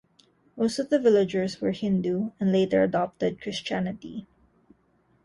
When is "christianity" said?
3.39-4.25